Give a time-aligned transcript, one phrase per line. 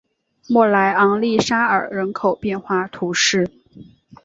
[0.47, 3.51] 莫莱昂利沙尔人口变化图示